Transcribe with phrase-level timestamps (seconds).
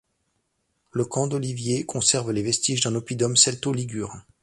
[0.89, 4.15] Le camp d'Olivier conserve les vestiges d'un oppidum celto-ligure.